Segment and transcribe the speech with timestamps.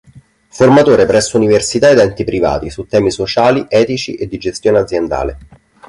[0.49, 5.37] Formatore presso università ed enti privati, su temi sociali, etici e di gestione aziendale.